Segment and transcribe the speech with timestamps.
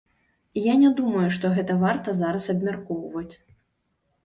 [0.71, 3.31] Я не думаю, што гэта варта зараз абмяркоўваць.